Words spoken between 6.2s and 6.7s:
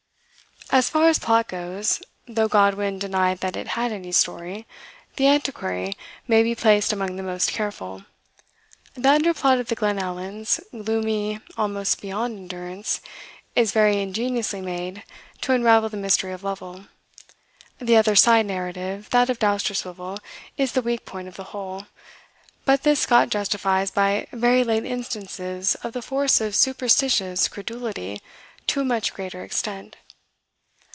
may be